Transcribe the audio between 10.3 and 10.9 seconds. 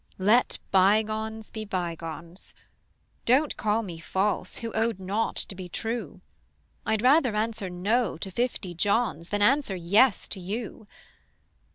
you.